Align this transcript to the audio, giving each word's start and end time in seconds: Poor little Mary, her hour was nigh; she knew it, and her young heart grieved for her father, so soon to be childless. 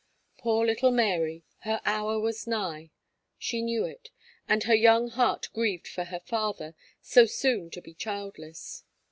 Poor 0.39 0.65
little 0.65 0.89
Mary, 0.89 1.45
her 1.59 1.79
hour 1.85 2.19
was 2.19 2.47
nigh; 2.47 2.89
she 3.37 3.61
knew 3.61 3.85
it, 3.85 4.09
and 4.49 4.63
her 4.63 4.73
young 4.73 5.09
heart 5.09 5.49
grieved 5.53 5.87
for 5.87 6.05
her 6.05 6.21
father, 6.21 6.73
so 7.03 7.27
soon 7.27 7.69
to 7.69 7.81
be 7.81 7.93
childless. 7.93 8.83